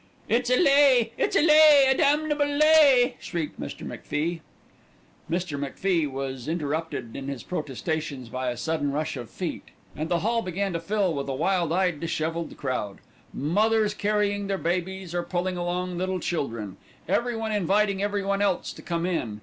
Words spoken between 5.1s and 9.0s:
Mr. MacFie was interrupted in his protestations by a sudden